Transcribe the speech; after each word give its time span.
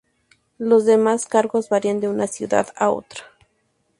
Los 0.57 0.85
demás 0.87 1.27
cargos 1.27 1.69
varían 1.69 1.99
de 1.99 2.07
una 2.09 2.25
ciudad 2.25 2.69
a 2.75 2.89
otra. 2.89 3.21